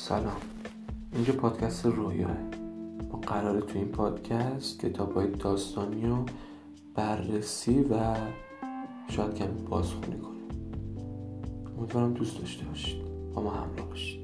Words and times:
سلام. 0.00 0.36
اینجا 1.12 1.32
پادکست 1.32 1.86
رویاه. 1.86 2.36
ما 3.12 3.18
قراره 3.18 3.60
تو 3.60 3.78
این 3.78 3.88
پادکست 3.88 4.80
کتاب 4.80 5.14
های 5.14 5.26
داستانی 5.26 6.06
رو 6.06 6.24
بررسی 6.94 7.80
و 7.80 8.16
شاید 9.08 9.34
کمی 9.34 9.62
بازخونی 9.62 10.18
کنیم. 10.18 10.48
امیدوارم 11.78 12.14
دوست 12.14 12.38
داشته 12.38 12.64
باشید. 12.64 13.02
با 13.34 13.42
ما 13.42 13.50
همراه 13.50 13.88
باشید. 13.88 14.19